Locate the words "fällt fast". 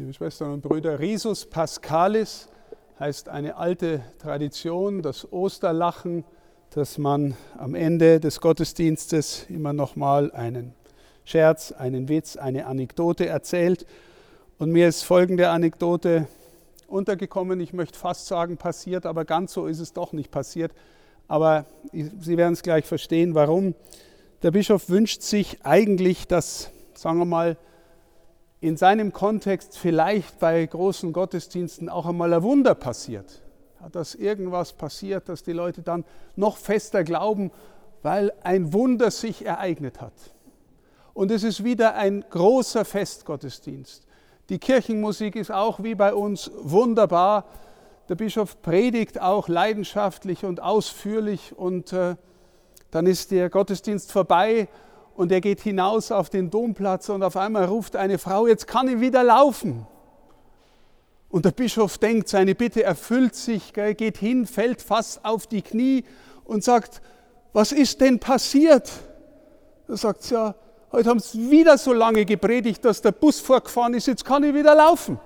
64.46-65.24